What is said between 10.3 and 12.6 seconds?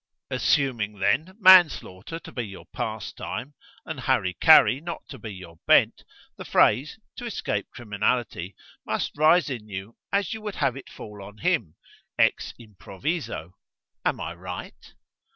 you would have it fall on him, ex